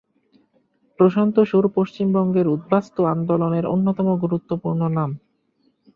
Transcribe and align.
প্রশান্ত 0.99 1.35
সুর 1.43 1.65
পশ্চিমবঙ্গের 1.75 2.47
উদ্বাস্তু 2.47 3.01
আন্দোলনের 3.05 3.65
অন্যতম 3.65 4.07
গুরুত্বপূর্ণ 4.23 4.81
নাম। 4.89 5.09